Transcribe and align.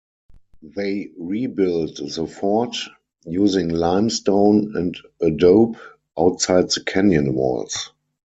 They 0.63 1.11
rebuilt 1.15 1.97
the 1.97 2.25
fort, 2.25 2.75
using 3.27 3.69
limestone 3.69 4.75
and 4.75 4.97
adobe, 5.21 5.77
outside 6.17 6.71
the 6.71 6.81
canyon 6.83 7.35
walls. 7.35 7.91